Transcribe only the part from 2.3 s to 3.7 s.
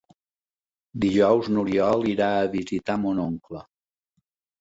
a visitar mon oncle.